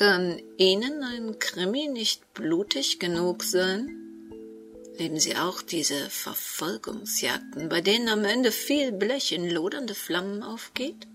[0.00, 4.30] Kann Ihnen ein Krimi nicht blutig genug sein?
[4.96, 11.06] Lieben Sie auch diese Verfolgungsjagden, bei denen am Ende viel Blech in lodernde Flammen aufgeht?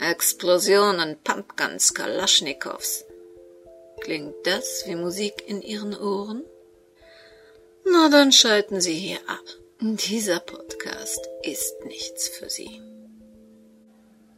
[0.00, 3.04] Explosionen, Pumpguns, Kalaschnikows.
[4.00, 6.42] Klingt das wie Musik in Ihren Ohren?
[7.84, 9.44] Na, dann schalten Sie hier ab.
[9.80, 12.82] Dieser Podcast ist nichts für Sie.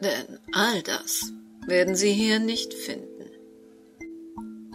[0.02, 1.32] Denn all das
[1.66, 3.15] werden Sie hier nicht finden.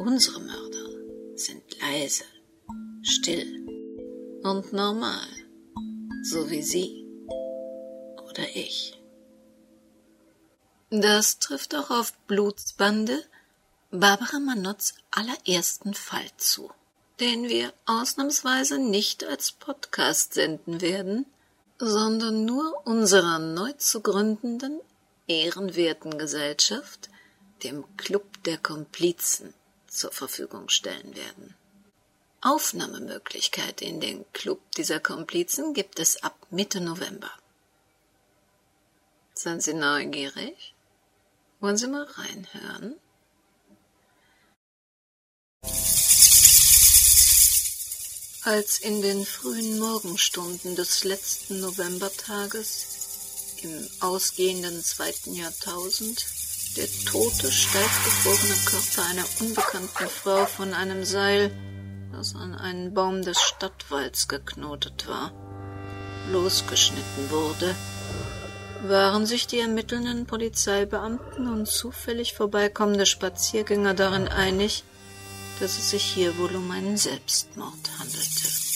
[0.04, 2.24] Unsere Mörder sind leise,
[3.04, 3.68] still
[4.42, 5.28] und normal,
[6.24, 7.06] so wie Sie
[8.28, 9.00] oder ich.
[10.90, 13.24] Das trifft auch auf Blutsbande
[13.92, 16.72] Barbara Manotts allerersten Fall zu,
[17.20, 21.28] den wir ausnahmsweise nicht als Podcast senden werden,
[21.78, 24.80] sondern nur unserer neu zu gründenden
[25.28, 27.12] ehrenwerten Gesellschaft,
[27.64, 29.54] dem Club der Komplizen,
[29.92, 31.56] zur Verfügung stellen werden.
[32.42, 37.30] Aufnahmemöglichkeit in den Club dieser Komplizen gibt es ab Mitte November.
[39.36, 40.74] Sind Sie neugierig?
[41.60, 42.96] Wollen Sie mal reinhören?
[48.44, 56.26] Als in den frühen Morgenstunden des letzten Novembertages im ausgehenden zweiten Jahrtausend
[56.78, 61.52] der tote, steif gefrorene Körper einer unbekannten Frau von einem Seil,
[62.12, 65.32] das an einen Baum des Stadtwalds geknotet war,
[66.32, 67.76] losgeschnitten wurde,
[68.84, 74.84] waren sich die ermittelnden Polizeibeamten und zufällig vorbeikommende Spaziergänger darin einig,
[75.60, 78.71] dass es sich hier wohl um einen Selbstmord handelte.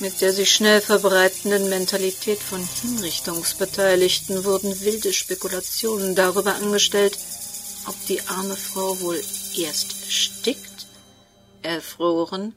[0.00, 7.18] Mit der sich schnell verbreitenden Mentalität von Hinrichtungsbeteiligten wurden wilde Spekulationen darüber angestellt,
[7.86, 9.20] ob die arme Frau wohl
[9.56, 10.86] erst erstickt,
[11.62, 12.54] erfroren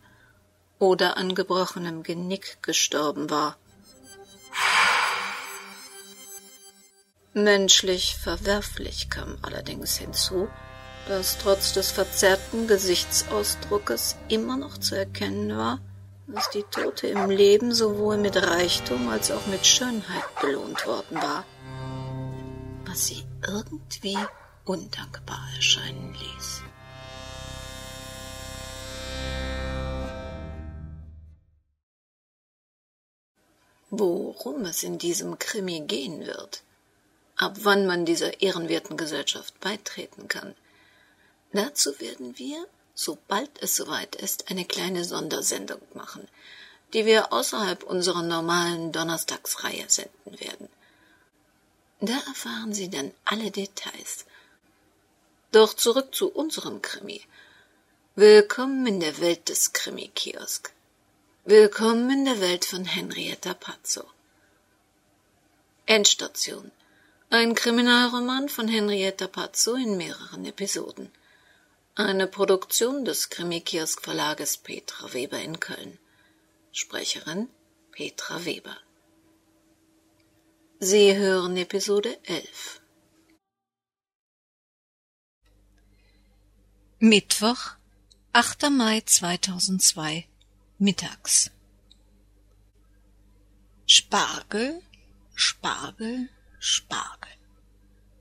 [0.77, 3.57] oder an gebrochenem Genick gestorben war.
[7.33, 10.47] Menschlich verwerflich kam allerdings hinzu,
[11.07, 15.79] dass trotz des verzerrten Gesichtsausdruckes immer noch zu erkennen war,
[16.33, 21.45] dass die Tote im Leben sowohl mit Reichtum als auch mit Schönheit belohnt worden war,
[22.85, 24.17] was sie irgendwie
[24.65, 26.61] undankbar erscheinen ließ.
[33.89, 36.63] Worum es in diesem Krimi gehen wird,
[37.35, 40.55] ab wann man dieser ehrenwerten Gesellschaft beitreten kann,
[41.51, 42.65] dazu werden wir,
[43.01, 46.27] sobald es soweit ist, eine kleine Sondersendung machen,
[46.93, 50.69] die wir außerhalb unserer normalen Donnerstagsreihe senden werden.
[51.99, 54.25] Da erfahren Sie dann alle Details.
[55.51, 57.21] Doch zurück zu unserem Krimi.
[58.15, 60.71] Willkommen in der Welt des Krimi-Kiosk.
[61.45, 64.03] Willkommen in der Welt von Henrietta Pazzo.
[65.85, 66.71] Endstation.
[67.29, 71.09] Ein Kriminalroman von Henrietta Pazzo in mehreren Episoden.
[71.95, 75.99] Eine Produktion des Krimi-Kiosk Verlages Petra Weber in Köln.
[76.71, 77.49] Sprecherin
[77.91, 78.77] Petra Weber.
[80.79, 82.81] Sie hören Episode 11.
[86.99, 87.75] Mittwoch,
[88.31, 88.69] 8.
[88.69, 90.29] Mai 2002,
[90.77, 91.51] mittags.
[93.85, 94.81] Spargel,
[95.35, 97.31] Spargel, Spargel.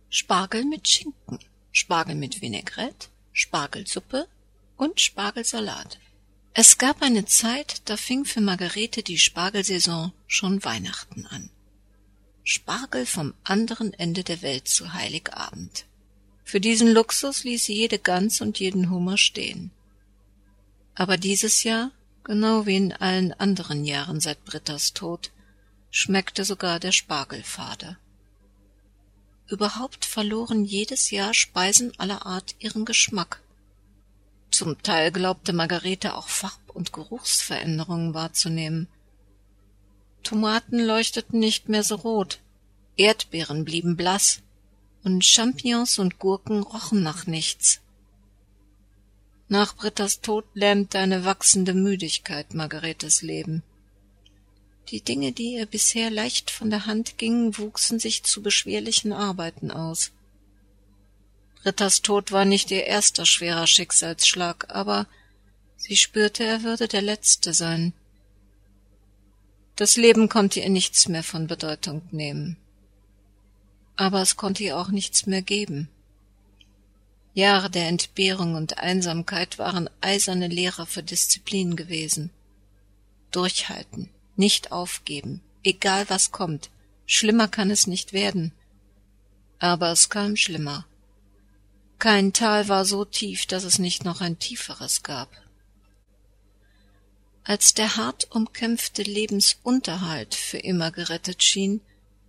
[0.09, 1.39] Spargel mit Schinken,
[1.71, 4.29] Spargel mit Vinaigrette, Spargelsuppe
[4.77, 5.99] und Spargelsalat.
[6.53, 11.49] Es gab eine Zeit, da fing für Margarete die Spargelsaison schon Weihnachten an.
[12.45, 15.87] Spargel vom anderen Ende der Welt zu Heiligabend.
[16.45, 19.71] Für diesen Luxus ließ sie jede Gans und jeden Hummer stehen.
[20.95, 21.93] Aber dieses Jahr,
[22.25, 25.31] genau wie in allen anderen Jahren seit Brittas Tod,
[25.91, 27.97] schmeckte sogar der Spargel fade.
[29.51, 33.43] Überhaupt verloren jedes Jahr Speisen aller Art ihren Geschmack.
[34.53, 38.87] Zum Teil glaubte Margarete auch Farb- und Geruchsveränderungen wahrzunehmen.
[40.23, 42.39] Tomaten leuchteten nicht mehr so rot,
[42.97, 44.41] Erdbeeren blieben blass,
[45.03, 47.81] und Champignons und Gurken rochen nach nichts.
[49.49, 53.65] Nach Brittas Tod lähmte eine wachsende Müdigkeit Margaretes Leben.
[54.91, 59.71] Die Dinge, die ihr bisher leicht von der Hand gingen, wuchsen sich zu beschwerlichen Arbeiten
[59.71, 60.11] aus.
[61.65, 65.07] Rittas Tod war nicht ihr erster schwerer Schicksalsschlag, aber
[65.77, 67.93] sie spürte, er würde der letzte sein.
[69.77, 72.57] Das Leben konnte ihr nichts mehr von Bedeutung nehmen.
[73.97, 75.89] aber es konnte ihr auch nichts mehr geben.
[77.35, 82.31] Jahre der Entbehrung und Einsamkeit waren eiserne Lehrer für Disziplin gewesen.
[83.31, 84.09] Durchhalten,
[84.41, 86.71] nicht aufgeben, egal was kommt,
[87.07, 88.53] schlimmer kann es nicht werden.
[89.61, 90.87] Aber es kam schlimmer.
[92.01, 95.29] Kein Tal war so tief, dass es nicht noch ein tieferes gab.
[97.45, 101.83] Als der hart umkämpfte Lebensunterhalt für immer gerettet schien,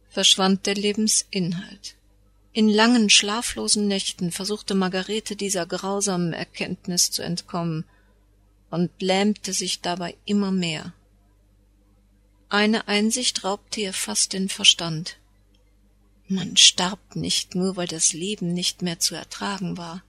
[0.10, 1.96] verschwand der Lebensinhalt.
[2.52, 7.86] In langen, schlaflosen Nächten versuchte Margarete dieser grausamen Erkenntnis zu entkommen
[8.70, 10.94] und lähmte sich dabei immer mehr.
[12.52, 15.16] Eine Einsicht raubte ihr fast den Verstand.
[16.28, 20.04] Man starb nicht nur, weil das Leben nicht mehr zu ertragen war.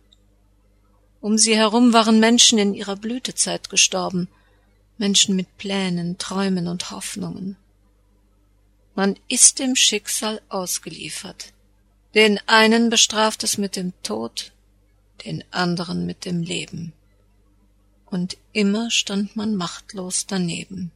[1.20, 4.26] Um sie herum waren Menschen in ihrer Blütezeit gestorben,
[4.98, 7.56] Menschen mit Plänen, Träumen und Hoffnungen.
[8.96, 11.52] Man ist dem Schicksal ausgeliefert.
[12.16, 14.50] Den einen bestraft es mit dem Tod,
[15.24, 16.92] den anderen mit dem Leben.
[18.04, 20.90] Und immer stand man machtlos daneben.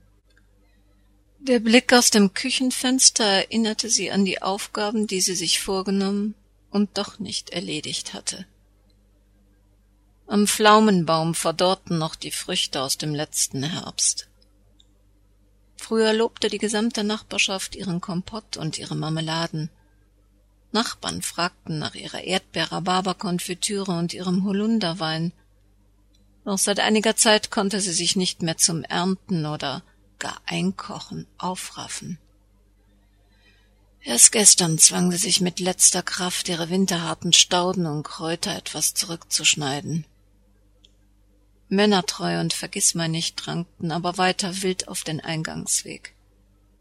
[1.46, 6.34] Der Blick aus dem Küchenfenster erinnerte sie an die Aufgaben, die sie sich vorgenommen
[6.70, 8.46] und doch nicht erledigt hatte.
[10.26, 14.28] Am Pflaumenbaum verdorrten noch die Früchte aus dem letzten Herbst.
[15.76, 19.70] Früher lobte die gesamte Nachbarschaft ihren Kompott und ihre Marmeladen,
[20.72, 25.32] Nachbarn fragten nach ihrer Erdbeer-Rhabarber-Konfitüre und ihrem Holunderwein.
[26.44, 29.84] Doch seit einiger Zeit konnte sie sich nicht mehr zum Ernten oder
[30.18, 32.18] gar Einkochen aufraffen.
[34.00, 40.04] Erst gestern zwang sie sich mit letzter Kraft, ihre winterharten Stauden und Kräuter etwas zurückzuschneiden.
[41.68, 46.14] Männertreu und Vergissmeinnicht trankten aber weiter wild auf den Eingangsweg.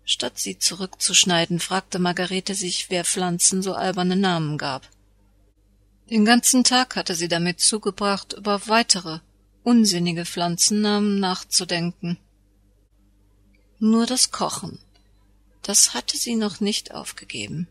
[0.03, 4.87] Statt sie zurückzuschneiden, fragte Margarete sich, wer Pflanzen so alberne Namen gab.
[6.11, 9.21] Den ganzen Tag hatte sie damit zugebracht, über weitere,
[9.63, 12.19] unsinnige Pflanzennamen nachzudenken.
[13.79, 14.79] Nur das Kochen,
[15.61, 17.67] das hatte sie noch nicht aufgegeben.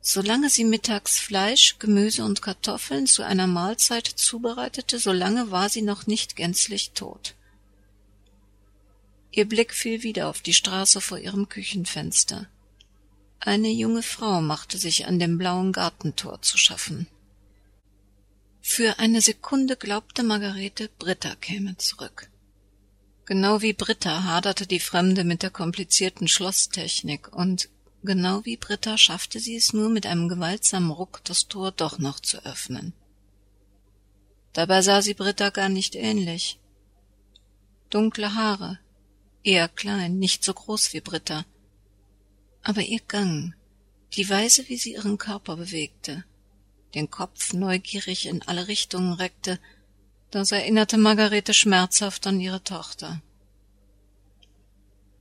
[0.00, 6.06] Solange sie mittags Fleisch, Gemüse und Kartoffeln zu einer Mahlzeit zubereitete, solange war sie noch
[6.06, 7.34] nicht gänzlich tot.
[9.30, 12.48] Ihr Blick fiel wieder auf die Straße vor ihrem Küchenfenster.
[13.40, 17.06] Eine junge Frau machte sich an dem blauen Gartentor zu schaffen.
[18.62, 22.30] Für eine Sekunde glaubte Margarete, Britta käme zurück.
[23.30, 27.68] Genau wie Britta haderte die Fremde mit der komplizierten Schlosstechnik und
[28.02, 32.18] genau wie Britta schaffte sie es nur mit einem gewaltsamen Ruck, das Tor doch noch
[32.18, 32.92] zu öffnen.
[34.52, 36.58] Dabei sah sie Britta gar nicht ähnlich.
[37.88, 38.80] Dunkle Haare,
[39.44, 41.46] eher klein, nicht so groß wie Britta.
[42.64, 43.54] Aber ihr Gang,
[44.14, 46.24] die Weise, wie sie ihren Körper bewegte,
[46.96, 49.60] den Kopf neugierig in alle Richtungen reckte,
[50.30, 53.20] das erinnerte Margarete schmerzhaft an ihre Tochter.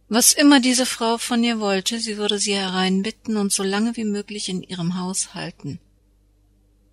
[0.08, 4.06] Was immer diese Frau von ihr wollte, sie würde sie hereinbitten und so lange wie
[4.06, 5.80] möglich in ihrem Haus halten.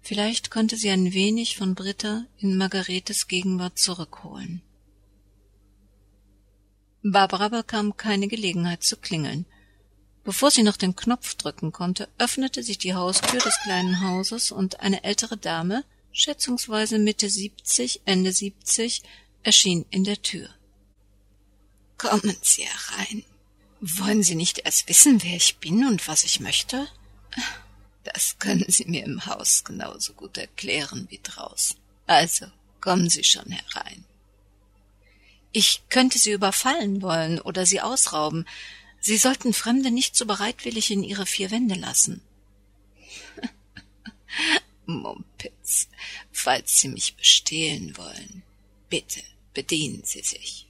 [0.02, 4.62] Vielleicht konnte sie ein wenig von Britta in Margaretes Gegenwart zurückholen.
[7.02, 9.46] Barbara bekam keine Gelegenheit zu klingeln.
[10.24, 14.80] Bevor sie noch den Knopf drücken konnte, öffnete sich die Haustür des kleinen Hauses und
[14.80, 15.85] eine ältere Dame,
[16.16, 19.02] schätzungsweise Mitte siebzig, Ende siebzig,
[19.42, 20.49] erschien in der Tür.
[21.99, 23.23] Kommen Sie herein.
[23.80, 26.88] Wollen Sie nicht erst wissen, wer ich bin und was ich möchte?
[28.02, 31.76] Das können Sie mir im Haus genauso gut erklären wie draußen.
[32.06, 32.46] Also
[32.80, 34.04] kommen Sie schon herein.
[35.52, 38.46] Ich könnte Sie überfallen wollen oder Sie ausrauben.
[39.00, 42.23] Sie sollten Fremde nicht so bereitwillig in Ihre vier Wände lassen.
[44.87, 45.88] Mumpitz,
[46.33, 48.43] falls Sie mich bestehlen wollen,
[48.88, 50.66] bitte bedienen Sie sich.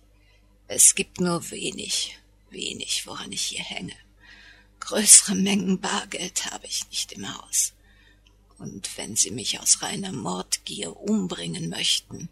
[0.68, 2.18] Es gibt nur wenig,
[2.50, 3.96] wenig, woran ich hier hänge.
[4.80, 7.72] Größere Mengen Bargeld habe ich nicht im Haus.
[8.58, 12.28] Und wenn Sie mich aus reiner Mordgier umbringen möchten,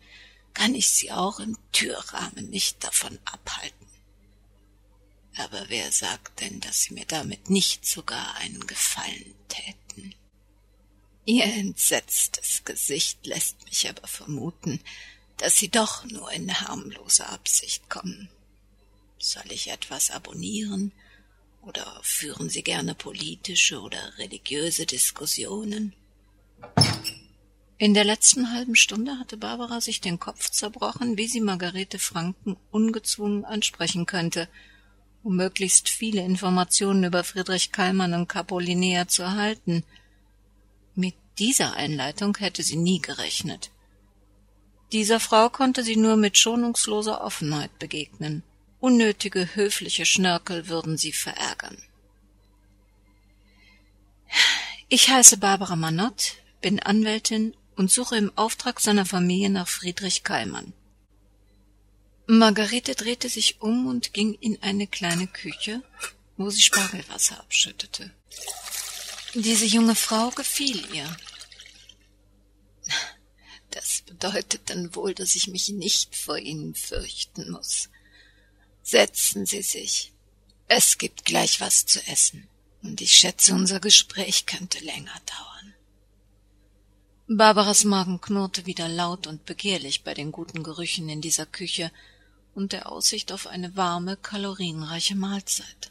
[0.55, 3.87] kann ich sie auch im Türrahmen nicht davon abhalten.
[5.37, 9.84] Aber wer sagt denn, dass sie mir damit nicht sogar einen Gefallen täten?
[11.27, 14.81] Ihr entsetztes Gesicht lässt mich aber vermuten,
[15.39, 18.29] dass sie doch nur in harmloser Absicht kommen.
[19.19, 20.93] Soll ich etwas abonnieren?
[21.63, 25.95] Oder führen Sie gerne politische oder religiöse Diskussionen?
[27.79, 32.57] In der letzten halben Stunde hatte Barbara sich den Kopf zerbrochen, wie sie Margarete Franken
[32.71, 34.49] ungezwungen ansprechen könnte,
[35.23, 39.85] um möglichst viele Informationen über Friedrich Kallmann und Capolinea zu erhalten.
[40.95, 43.71] Mit dieser Einleitung hätte sie nie gerechnet.
[44.93, 48.43] Dieser Frau konnte sie nur mit schonungsloser Offenheit begegnen.
[48.79, 51.79] Unnötige höfliche Schnörkel würden sie verärgern.
[54.89, 60.73] Ich heiße Barbara Manott, bin Anwältin und suche im Auftrag seiner Familie nach Friedrich Kallmann.
[62.27, 65.83] Margarete drehte sich um und ging in eine kleine Küche,
[66.37, 68.11] wo sie Spargelwasser abschüttete.
[69.35, 71.17] Diese junge Frau gefiel ihr.
[73.71, 77.89] Das bedeutet dann wohl, dass ich mich nicht vor Ihnen fürchten muss.
[78.85, 80.13] Setzen Sie sich.
[80.69, 82.47] Es gibt gleich was zu essen,
[82.83, 85.75] und ich schätze, unser Gespräch könnte länger dauern.
[87.27, 91.91] Barbaras Magen knurrte wieder laut und begehrlich bei den guten Gerüchen in dieser Küche,
[92.55, 95.91] und der Aussicht auf eine warme, kalorienreiche Mahlzeit.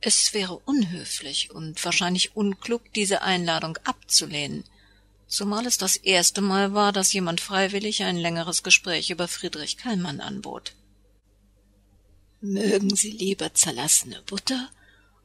[0.00, 4.64] Es wäre unhöflich und wahrscheinlich unklug, diese Einladung abzulehnen,
[5.26, 10.20] zumal es das erste Mal war, dass jemand freiwillig ein längeres Gespräch über Friedrich Kallmann
[10.20, 10.74] anbot.
[12.40, 14.70] Mögen Sie lieber zerlassene Butter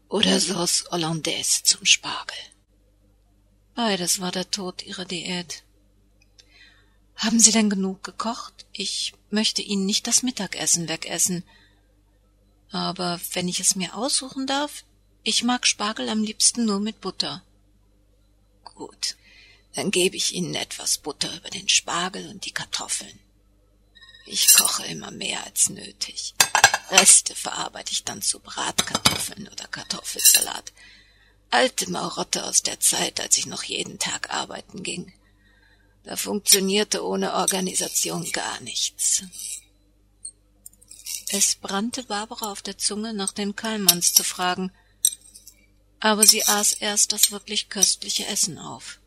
[0.10, 2.38] oder Sauce Hollandaise zum Spargel?
[3.75, 5.63] Beides war der Tod Ihrer Diät.
[7.15, 8.65] Haben Sie denn genug gekocht?
[8.72, 11.44] Ich möchte Ihnen nicht das Mittagessen wegessen.
[12.74, 14.84] Aber wenn ich es mir aussuchen darf,
[15.22, 17.44] ich mag Spargel am liebsten nur mit Butter.
[18.63, 19.15] Gut,
[19.75, 23.20] dann gebe ich Ihnen etwas Butter über den Spargel und die Kartoffeln.
[24.25, 26.34] Ich koche immer mehr als nötig.
[26.89, 30.74] Reste verarbeite ich dann zu Bratkartoffeln oder Kartoffelsalat.
[31.51, 35.13] Alte Marotte aus der Zeit, als ich noch jeden Tag arbeiten ging.
[36.06, 39.24] Da funktionierte ohne Organisation gar nichts.
[41.36, 44.72] Es brannte Barbara auf der Zunge, nach den Kallmanns zu fragen,
[46.00, 49.00] aber sie aß erst das wirklich köstliche Essen auf.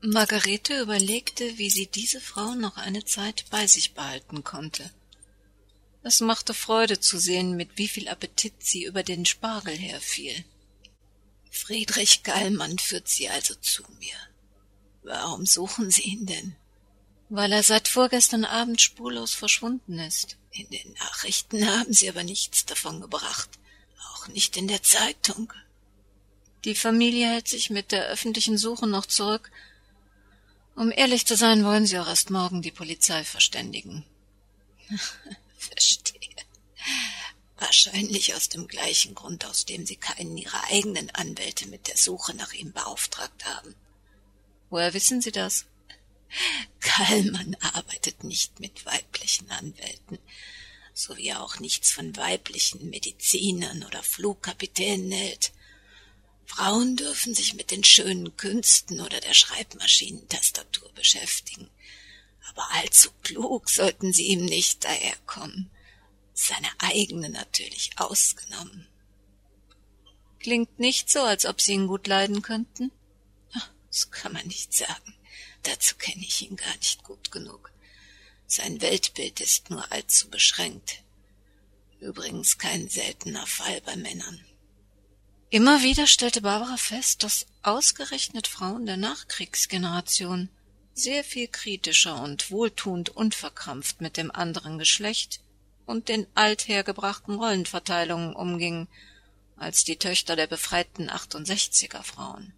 [0.00, 4.88] Margarete überlegte, wie sie diese Frau noch eine Zeit bei sich behalten konnte.
[6.04, 10.44] Es machte Freude zu sehen, mit wie viel Appetit sie über den Spargel herfiel.
[11.50, 14.16] Friedrich Gallmann führt sie also zu mir.
[15.02, 16.54] Warum suchen Sie ihn denn?
[17.30, 20.37] Weil er seit vorgestern Abend spurlos verschwunden ist.
[20.50, 23.50] In den Nachrichten haben Sie aber nichts davon gebracht.
[24.12, 25.52] Auch nicht in der Zeitung.
[26.64, 29.50] Die Familie hält sich mit der öffentlichen Suche noch zurück.
[30.74, 34.04] Um ehrlich zu sein, wollen Sie auch erst morgen die Polizei verständigen.
[35.58, 36.18] Verstehe.
[37.58, 42.34] Wahrscheinlich aus dem gleichen Grund, aus dem Sie keinen Ihrer eigenen Anwälte mit der Suche
[42.34, 43.74] nach ihm beauftragt haben.
[44.70, 45.66] Woher wissen Sie das?
[46.80, 50.18] Kallmann arbeitet nicht mit weiblichen Anwälten,
[50.94, 55.52] so wie er auch nichts von weiblichen Medizinern oder Flugkapitänen hält.
[56.46, 61.68] Frauen dürfen sich mit den schönen Künsten oder der Schreibmaschinentastatur beschäftigen,
[62.50, 65.70] aber allzu klug sollten sie ihm nicht daherkommen,
[66.32, 68.88] seine eigene natürlich ausgenommen.
[70.40, 72.92] Klingt nicht so, als ob Sie ihn gut leiden könnten.
[73.88, 75.14] Das kann man nicht sagen.
[75.68, 77.70] Dazu kenne ich ihn gar nicht gut genug.
[78.46, 81.02] Sein Weltbild ist nur allzu beschränkt.
[82.00, 84.42] Übrigens kein seltener Fall bei Männern.
[85.50, 90.48] Immer wieder stellte Barbara fest, dass ausgerechnet Frauen der Nachkriegsgeneration
[90.94, 95.40] sehr viel kritischer und wohltuend unverkrampft mit dem anderen Geschlecht
[95.84, 98.88] und den althergebrachten Rollenverteilungen umgingen,
[99.56, 102.54] als die Töchter der befreiten 68er Frauen.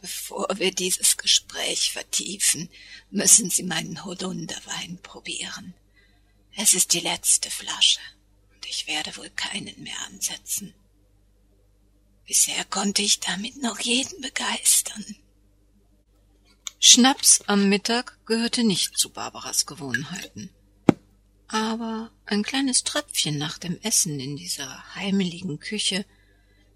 [0.00, 2.70] Bevor wir dieses Gespräch vertiefen,
[3.10, 5.74] müssen Sie meinen Holunderwein probieren.
[6.56, 8.00] Es ist die letzte Flasche,
[8.54, 10.74] und ich werde wohl keinen mehr ansetzen.
[12.26, 15.04] Bisher konnte ich damit noch jeden begeistern.
[16.78, 20.48] Schnaps am Mittag gehörte nicht zu Barbaras Gewohnheiten.
[21.46, 26.06] Aber ein kleines Tröpfchen nach dem Essen in dieser heimeligen Küche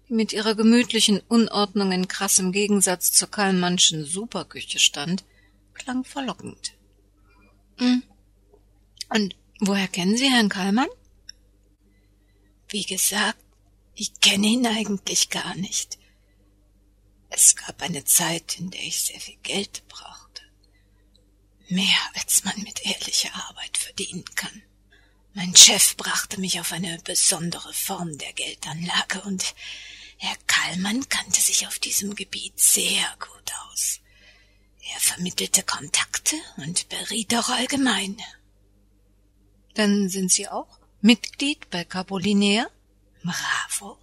[0.07, 5.23] die mit ihrer gemütlichen Unordnung in krassem Gegensatz zur Kallmannschen Superküche stand,
[5.73, 6.73] klang verlockend.
[7.77, 8.03] Hm.
[9.09, 10.89] Und woher kennen Sie Herrn Kallmann?
[12.69, 13.39] Wie gesagt,
[13.95, 15.97] ich kenne ihn eigentlich gar nicht.
[17.29, 20.41] Es gab eine Zeit, in der ich sehr viel Geld brauchte.
[21.69, 24.61] Mehr als man mit ehrlicher Arbeit verdienen kann.
[25.33, 29.53] Mein Chef brachte mich auf eine besondere Form der Geldanlage und
[30.17, 33.99] Herr Kallmann kannte sich auf diesem Gebiet sehr gut aus.
[34.93, 38.17] Er vermittelte Kontakte und beriet auch allgemein.
[39.73, 42.67] Dann sind Sie auch Mitglied bei Capolinea?
[43.23, 43.97] Bravo.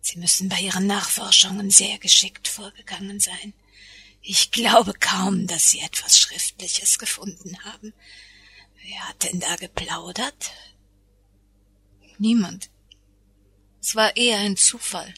[0.00, 3.52] Sie müssen bei Ihren Nachforschungen sehr geschickt vorgegangen sein.
[4.22, 7.92] Ich glaube kaum, dass Sie etwas Schriftliches gefunden haben.
[8.82, 10.52] Wer hat denn da geplaudert?
[12.18, 12.70] Niemand.
[13.86, 15.14] Es war eher ein Zufall.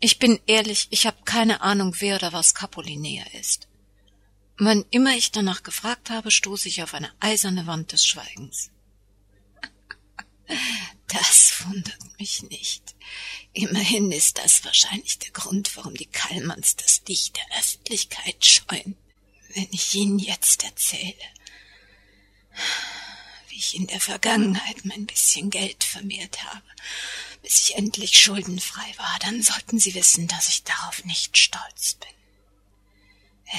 [0.00, 3.68] Ich bin ehrlich, ich habe keine Ahnung, wer oder was Capolinea ist.
[4.58, 8.72] Wann immer ich danach gefragt habe, stoße ich auf eine eiserne Wand des Schweigens.
[11.06, 12.96] Das wundert mich nicht.
[13.52, 18.96] Immerhin ist das wahrscheinlich der Grund, warum die Kallmanns das Licht der Öffentlichkeit scheuen.
[19.54, 21.14] Wenn ich Ihnen jetzt erzähle,
[23.50, 26.64] wie ich in der Vergangenheit mein bisschen Geld vermehrt habe,
[27.46, 32.10] bis ich endlich schuldenfrei war, dann sollten Sie wissen, dass ich darauf nicht stolz bin.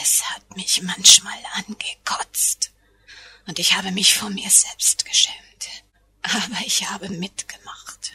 [0.01, 2.71] Es hat mich manchmal angekotzt,
[3.45, 5.37] und ich habe mich vor mir selbst geschämt.
[6.21, 8.11] Aber ich habe mitgemacht.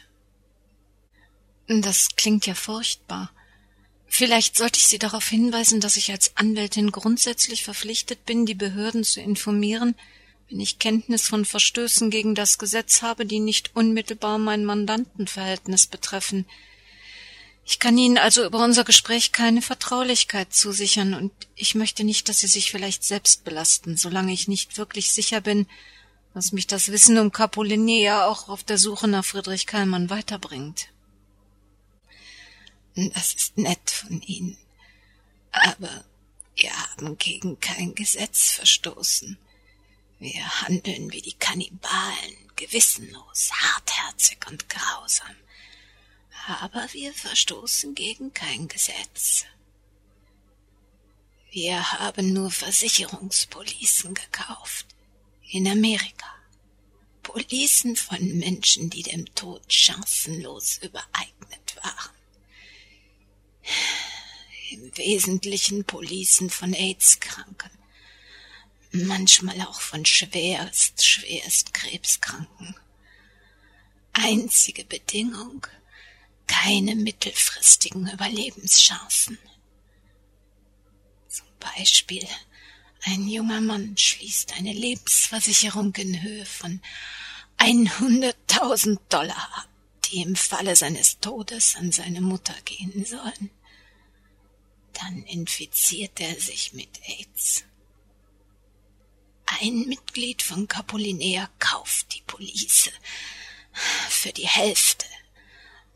[1.67, 3.31] Das klingt ja furchtbar.
[4.05, 9.03] Vielleicht sollte ich Sie darauf hinweisen, dass ich als Anwältin grundsätzlich verpflichtet bin, die Behörden
[9.03, 9.95] zu informieren,
[10.53, 16.45] wenn ich Kenntnis von Verstößen gegen das Gesetz habe, die nicht unmittelbar mein Mandantenverhältnis betreffen.
[17.65, 22.41] Ich kann Ihnen also über unser Gespräch keine Vertraulichkeit zusichern, und ich möchte nicht, dass
[22.41, 25.65] Sie sich vielleicht selbst belasten, solange ich nicht wirklich sicher bin,
[26.35, 30.89] was mich das Wissen um Capolinea auch auf der Suche nach Friedrich Kallmann weiterbringt.
[32.95, 34.55] Das ist nett von Ihnen,
[35.51, 36.05] aber
[36.55, 39.39] wir haben gegen kein Gesetz verstoßen.
[40.23, 45.35] Wir handeln wie die Kannibalen, gewissenlos, hartherzig und grausam.
[46.47, 49.43] Aber wir verstoßen gegen kein Gesetz.
[51.51, 54.85] Wir haben nur Versicherungspolicen gekauft
[55.49, 56.33] in Amerika.
[57.21, 62.15] Policen von Menschen, die dem Tod chancenlos übereignet waren.
[64.71, 67.72] Im Wesentlichen Policen von AIDS-Kranken,
[68.93, 72.75] manchmal auch von schwerst, schwerst Krebskranken.
[74.13, 75.65] Einzige Bedingung,
[76.45, 79.39] keine mittelfristigen Überlebenschancen.
[81.27, 82.27] Zum Beispiel
[83.05, 86.79] ein junger Mann schließt eine Lebensversicherung in Höhe von
[87.57, 89.67] 100.000 Dollar ab,
[90.05, 93.49] die im Falle seines Todes an seine Mutter gehen sollen.
[94.93, 97.65] Dann infiziert er sich mit AIDS.
[99.61, 102.91] Ein Mitglied von Capolinea kauft die Police
[104.09, 105.05] für die Hälfte.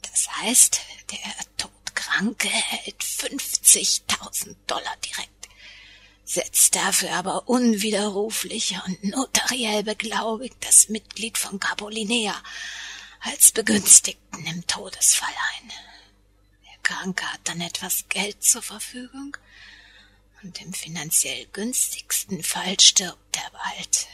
[0.01, 5.37] Das heißt, der Todkranke erhält 50.000 Dollar direkt
[6.27, 12.35] setzt dafür aber unwiderruflich und notariell beglaubigt das Mitglied von Capolinea
[13.21, 15.71] als Begünstigten im Todesfall ein.
[16.65, 19.37] Der Kranke hat dann etwas Geld zur Verfügung
[20.43, 24.07] und im finanziell günstigsten Fall stirbt er bald.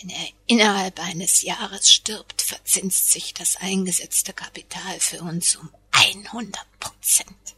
[0.00, 6.80] Wenn er innerhalb eines Jahres stirbt, verzinst sich das eingesetzte Kapital für uns um 100
[6.80, 7.54] Prozent.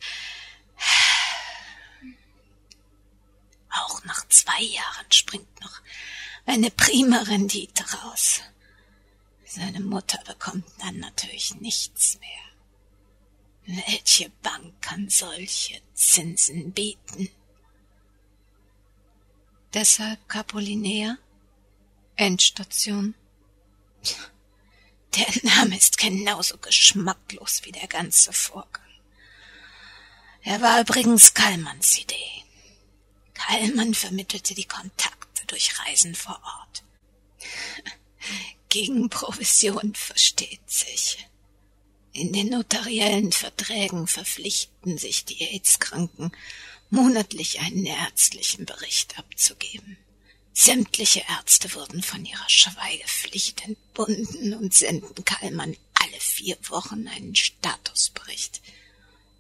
[3.70, 5.80] Auch nach zwei Jahren springt noch
[6.46, 8.42] eine prima Rendite raus.
[9.46, 13.85] Seine Mutter bekommt dann natürlich nichts mehr.
[13.87, 17.30] Welche Bank kann solche Zinsen bieten?
[19.74, 21.18] Deshalb Capolinea?
[22.14, 23.16] Endstation.
[25.16, 28.84] Der Name ist genauso geschmacklos wie der ganze Vorgang.
[30.42, 32.44] Er war übrigens Kallmanns Idee.
[33.34, 36.84] Kallmann vermittelte die Kontakte durch Reisen vor Ort.
[38.68, 41.26] Gegen Provision versteht sich.
[42.12, 46.30] In den notariellen Verträgen verpflichten sich die AIDS-Kranken,
[46.90, 49.97] monatlich einen ärztlichen Bericht abzugeben.
[50.53, 58.61] Sämtliche Ärzte wurden von ihrer Schweigepflicht entbunden und senden Kallmann alle vier Wochen einen Statusbericht,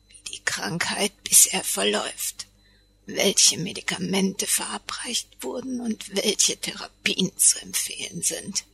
[0.08, 2.46] wie die Krankheit bisher verläuft
[3.06, 8.64] welche Medikamente verabreicht wurden und welche Therapien zu empfehlen sind.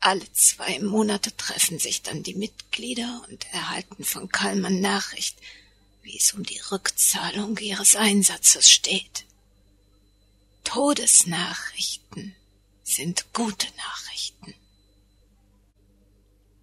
[0.00, 5.36] Alle zwei Monate treffen sich dann die Mitglieder und erhalten von Kallmann Nachricht,
[6.06, 9.26] wie es um die Rückzahlung ihres Einsatzes steht.
[10.62, 12.34] Todesnachrichten
[12.84, 14.54] sind gute Nachrichten.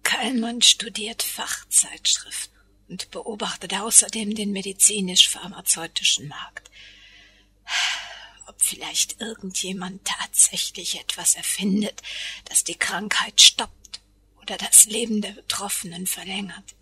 [0.02, 6.70] Kallmann studiert Fachzeitschriften und beobachtete außerdem den medizinisch-pharmazeutischen Markt.
[8.46, 12.02] ob vielleicht irgendjemand tatsächlich etwas erfindet,
[12.44, 14.00] das die Krankheit stoppt
[14.42, 16.74] oder das Leben der Betroffenen verlängert.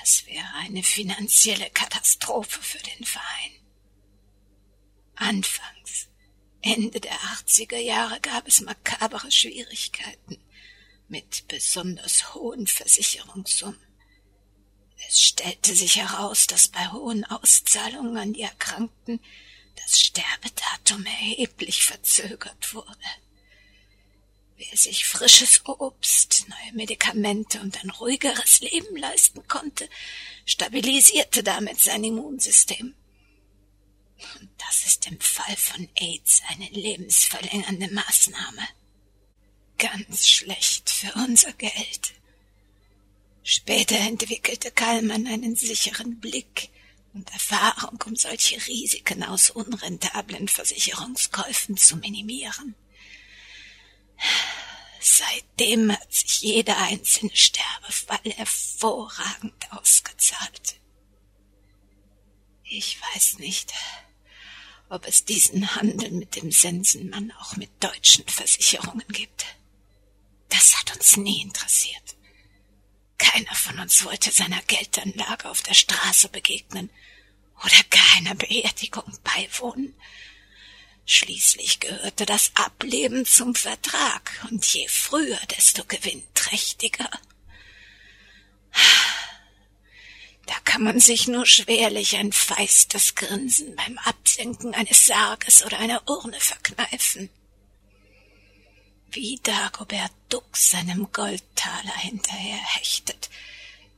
[0.00, 3.52] Das wäre eine finanzielle Katastrophe für den Verein.
[5.14, 6.08] Anfangs,
[6.62, 10.38] Ende der 80er Jahre gab es makabere Schwierigkeiten
[11.08, 13.78] mit besonders hohen Versicherungssummen.
[15.08, 19.20] Es stellte sich heraus, dass bei hohen Auszahlungen an die Erkrankten
[19.76, 22.96] das Sterbedatum erheblich verzögert wurde.
[24.70, 29.88] Wer sich frisches Obst, neue Medikamente und ein ruhigeres Leben leisten konnte,
[30.44, 32.94] stabilisierte damit sein Immunsystem.
[34.40, 38.68] Und das ist im Fall von AIDS eine lebensverlängernde Maßnahme.
[39.78, 42.12] Ganz schlecht für unser Geld.
[43.42, 46.70] Später entwickelte Kallmann einen sicheren Blick
[47.14, 52.76] und Erfahrung, um solche Risiken aus unrentablen Versicherungskäufen zu minimieren.
[55.00, 60.76] Seitdem hat sich jeder einzelne Sterbefall hervorragend ausgezahlt.
[62.64, 63.72] Ich weiß nicht,
[64.88, 69.44] ob es diesen Handel mit dem Sensenmann auch mit deutschen Versicherungen gibt.
[70.48, 72.16] Das hat uns nie interessiert.
[73.18, 76.90] Keiner von uns wollte seiner Geldanlage auf der Straße begegnen
[77.64, 79.94] oder keiner Beerdigung beiwohnen.
[81.12, 87.10] Schließlich gehörte das Ableben zum Vertrag, und je früher, desto gewinnträchtiger.
[90.46, 96.02] Da kann man sich nur schwerlich ein feistes Grinsen beim Absenken eines Sarges oder einer
[96.08, 97.28] Urne verkneifen.
[99.10, 103.28] Wie Dagobert Duck seinem Goldtaler hinterher hechtet,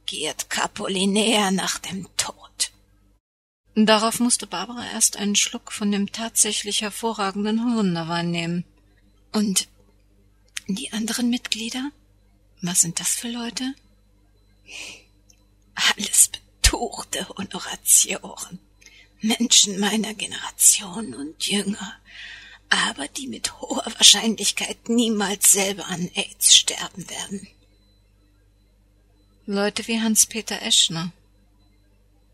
[0.06, 2.72] giert Capolinär nach dem Tod.
[3.76, 8.64] Darauf musste Barbara erst einen Schluck von dem tatsächlich hervorragenden Holunderwein nehmen.
[9.32, 9.68] Und
[10.68, 11.90] die anderen Mitglieder?
[12.62, 13.74] Was sind das für Leute?
[15.74, 18.60] Alles betuchte Honoratioren.
[19.20, 21.94] Menschen meiner Generation und jünger,
[22.68, 27.48] aber die mit hoher Wahrscheinlichkeit niemals selber an AIDS sterben werden.
[29.46, 31.12] Leute wie Hans-Peter Eschner,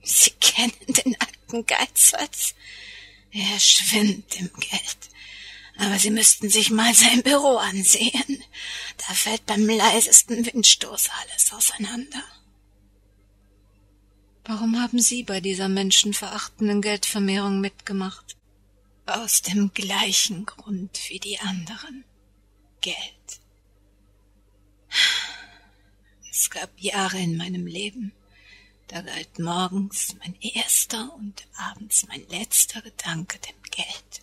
[0.03, 2.55] Sie kennen den alten Geizhals?
[3.33, 4.99] Er schwimmt im Geld.
[5.79, 8.45] Aber Sie müssten sich mal sein Büro ansehen.
[8.99, 12.23] Da fällt beim leisesten Windstoß alles auseinander.
[14.45, 18.37] Warum haben Sie bei dieser menschenverachtenden Geldvermehrung mitgemacht?
[19.07, 22.05] Aus dem gleichen Grund wie die anderen.
[22.81, 22.97] Geld.
[26.31, 28.13] Es gab Jahre in meinem Leben,
[28.91, 34.23] da galt morgens mein erster und abends mein letzter Gedanke dem Geld.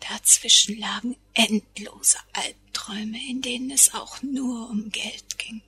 [0.00, 5.62] Dazwischen lagen endlose Albträume, in denen es auch nur um Geld ging.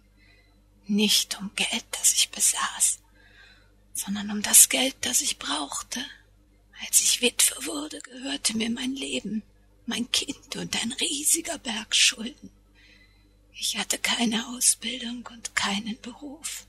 [0.86, 2.98] Nicht um Geld, das ich besaß,
[3.94, 6.04] sondern um das Geld, das ich brauchte.
[6.86, 9.42] Als ich Witwe wurde, gehörte mir mein Leben,
[9.86, 12.50] mein Kind und ein riesiger Berg Schulden.
[13.54, 16.67] Ich hatte keine Ausbildung und keinen Beruf.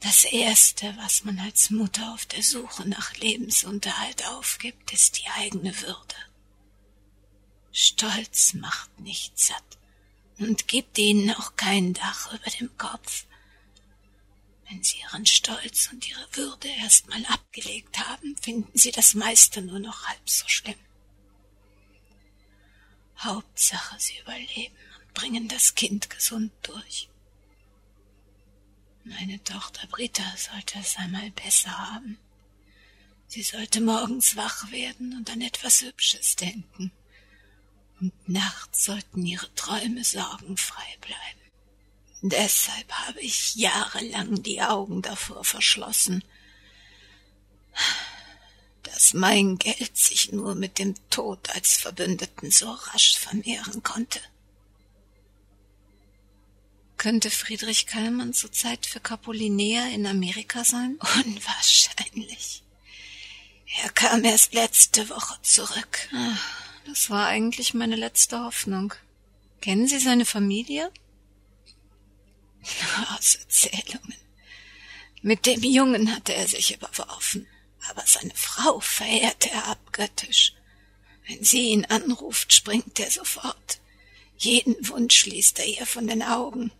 [0.00, 5.80] Das Erste, was man als Mutter auf der Suche nach Lebensunterhalt aufgibt, ist die eigene
[5.80, 6.14] Würde.
[7.72, 9.78] Stolz macht nicht satt
[10.38, 13.26] und gibt ihnen auch kein Dach über dem Kopf.
[14.68, 19.80] Wenn sie ihren Stolz und ihre Würde erstmal abgelegt haben, finden sie das meiste nur
[19.80, 20.78] noch halb so schlimm.
[23.18, 27.07] Hauptsache, sie überleben und bringen das Kind gesund durch.
[29.08, 32.18] Meine Tochter Britta sollte es einmal besser haben.
[33.26, 36.92] Sie sollte morgens wach werden und an etwas Hübsches denken.
[38.00, 41.40] Und nachts sollten ihre Träume sorgenfrei bleiben.
[42.20, 46.22] Deshalb habe ich jahrelang die Augen davor verschlossen,
[48.82, 54.20] dass mein Geld sich nur mit dem Tod als Verbündeten so rasch vermehren konnte.
[56.98, 60.98] Könnte Friedrich Kallmann zurzeit für Capolinea in Amerika sein?
[61.24, 62.64] Unwahrscheinlich.
[63.82, 66.08] Er kam erst letzte Woche zurück.
[66.12, 68.94] Ach, das war eigentlich meine letzte Hoffnung.
[69.60, 70.90] Kennen Sie seine Familie?
[73.16, 74.14] Aus Erzählungen.
[75.22, 77.46] Mit dem Jungen hatte er sich überworfen,
[77.90, 80.52] aber seine Frau verehrte er abgöttisch.
[81.28, 83.78] Wenn sie ihn anruft, springt er sofort.
[84.36, 86.72] Jeden Wunsch liest er ihr von den Augen.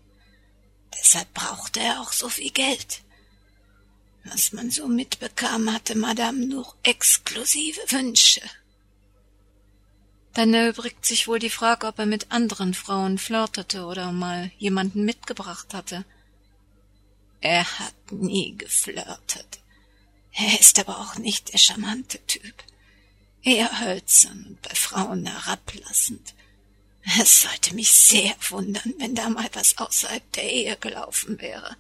[1.01, 3.03] Deshalb brauchte er auch so viel Geld.
[4.25, 8.43] Was man so mitbekam, hatte Madame nur exklusive Wünsche.
[10.35, 15.05] Dann erübrigt sich wohl die Frage, ob er mit anderen Frauen flirtete oder mal jemanden
[15.05, 16.05] mitgebracht hatte.
[17.41, 19.61] Er hat nie geflirtet.
[20.33, 22.55] Er ist aber auch nicht der charmante Typ.
[23.43, 26.35] Eher hölzern und bei Frauen herablassend.
[27.17, 31.77] Es sollte mich sehr wundern, wenn da mal was außerhalb der Ehe gelaufen wäre.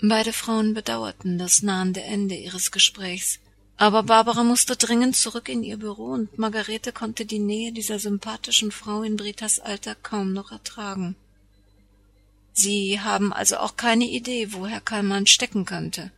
[0.00, 3.38] Beide Frauen bedauerten das nahende Ende ihres Gesprächs.
[3.76, 8.72] Aber Barbara musste dringend zurück in ihr Büro und Margarete konnte die Nähe dieser sympathischen
[8.72, 11.14] Frau in Britas Alter kaum noch ertragen.
[12.54, 16.10] Sie haben also auch keine Idee, wo Herr Kallmann stecken könnte.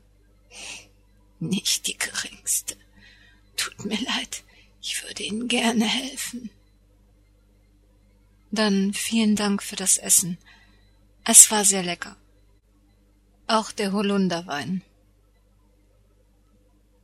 [1.41, 2.77] Nicht die geringste.
[3.57, 4.45] Tut mir leid,
[4.81, 6.51] ich würde Ihnen gerne helfen.
[8.51, 10.39] Dann vielen Dank für das Essen.
[11.25, 12.17] Es war sehr lecker.
[13.47, 14.83] Auch der Holunderwein.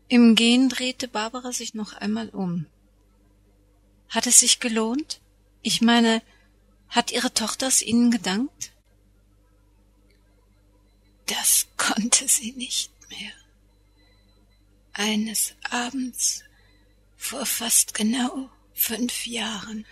[0.09, 2.66] Im Gehen drehte Barbara sich noch einmal um.
[4.09, 5.20] Hat es sich gelohnt?
[5.62, 6.22] Ich meine,
[6.88, 8.72] hat Ihre Tochter es Ihnen gedankt?
[11.26, 13.33] Das konnte sie nicht mehr.
[14.92, 16.44] Eines Abends
[17.16, 19.87] vor fast genau fünf Jahren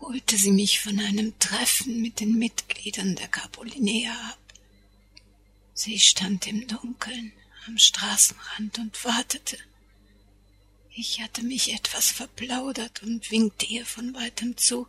[0.00, 4.38] holte sie mich von einem Treffen mit den Mitgliedern der Capolinea ab.
[5.74, 7.32] Sie stand im Dunkeln
[7.66, 9.58] am Straßenrand und wartete.
[10.92, 14.88] Ich hatte mich etwas verplaudert und winkte ihr von weitem zu,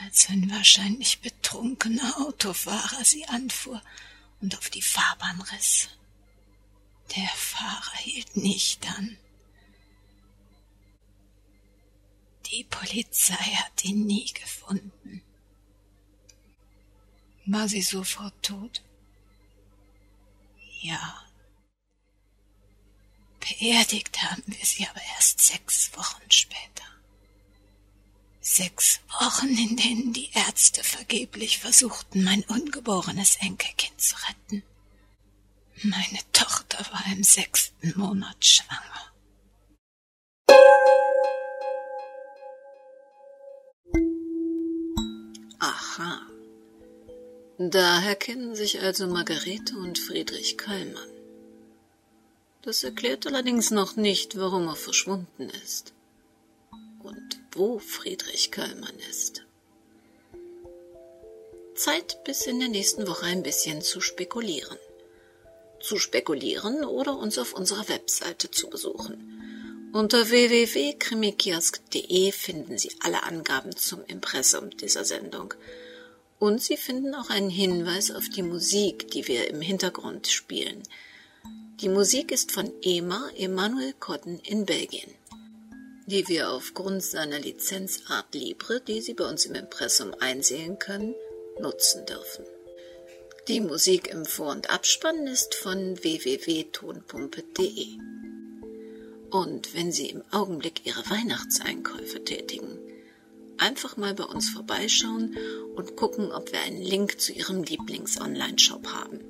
[0.00, 3.82] als ein wahrscheinlich betrunkener Autofahrer sie anfuhr
[4.40, 5.88] und auf die Fahrbahn riss.
[7.16, 9.18] Der Fahrer hielt nicht an.
[12.52, 15.22] Die Polizei hat ihn nie gefunden.
[17.46, 18.82] War sie sofort tot?
[20.82, 21.24] Ja.
[23.40, 26.84] Beerdigt haben wir sie aber erst sechs Wochen später.
[28.42, 34.62] Sechs Wochen, in denen die Ärzte vergeblich versuchten, mein ungeborenes Enkelkind zu retten.
[35.84, 38.91] Meine Tochter war im sechsten Monat schwanger.
[45.94, 46.22] Aha.
[47.58, 51.10] Daher kennen sich also Margarete und Friedrich Kallmann.
[52.62, 55.92] Das erklärt allerdings noch nicht, warum er verschwunden ist
[57.02, 59.44] und wo Friedrich Kallmann ist.
[61.74, 64.78] Zeit bis in der nächsten Woche ein bisschen zu spekulieren.
[65.80, 69.31] Zu spekulieren oder uns auf unserer Webseite zu besuchen.
[69.92, 75.52] Unter www.krimikiosk.de finden Sie alle Angaben zum Impressum dieser Sendung–
[76.42, 80.82] und Sie finden auch einen Hinweis auf die Musik, die wir im Hintergrund spielen.
[81.80, 85.14] Die Musik ist von Ema Emanuel Cotton in Belgien,
[86.06, 91.14] die wir aufgrund seiner Lizenz Art Libre, die Sie bei uns im Impressum einsehen können,
[91.60, 92.44] nutzen dürfen.
[93.46, 97.98] Die Musik im Vor- und Abspann ist von www.tonpumpe.de.
[99.32, 102.78] Und wenn Sie im Augenblick Ihre Weihnachtseinkäufe tätigen,
[103.56, 105.38] einfach mal bei uns vorbeischauen
[105.74, 109.20] und gucken, ob wir einen Link zu Ihrem Lieblings-Online-Shop haben.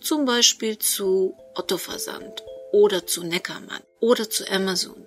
[0.00, 5.04] Zum Beispiel zu Otto Versand oder zu Neckermann oder zu Amazon.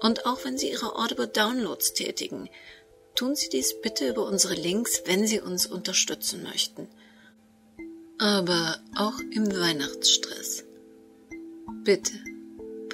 [0.00, 2.50] Und auch wenn Sie Ihre Audible Downloads tätigen,
[3.14, 6.88] tun Sie dies bitte über unsere Links, wenn Sie uns unterstützen möchten.
[8.18, 10.64] Aber auch im Weihnachtsstress.
[11.84, 12.14] Bitte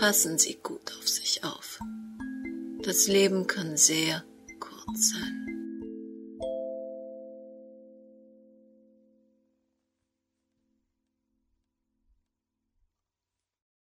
[0.01, 1.79] passen Sie gut auf sich auf.
[2.83, 4.25] Das Leben kann sehr,
[4.97, 5.50] Sein.